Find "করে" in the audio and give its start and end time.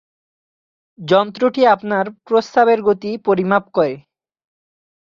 3.73-3.93